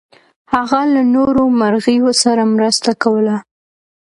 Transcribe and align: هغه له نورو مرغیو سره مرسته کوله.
هغه 0.53 0.81
له 0.93 1.01
نورو 1.15 1.43
مرغیو 1.59 2.09
سره 2.23 2.43
مرسته 2.55 2.91
کوله. 3.03 3.37